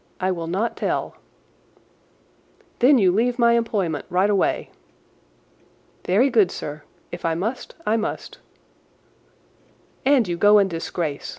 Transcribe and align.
I 0.19 0.31
will 0.31 0.47
not 0.47 0.75
tell." 0.75 1.15
"Then 2.79 2.97
you 2.97 3.11
leave 3.11 3.37
my 3.37 3.51
employment 3.53 4.03
right 4.09 4.31
away." 4.31 4.71
"Very 6.07 6.31
good, 6.31 6.49
sir. 6.49 6.81
If 7.11 7.23
I 7.23 7.35
must 7.35 7.75
I 7.85 7.97
must." 7.97 8.39
"And 10.03 10.27
you 10.27 10.37
go 10.37 10.57
in 10.57 10.67
disgrace. 10.69 11.29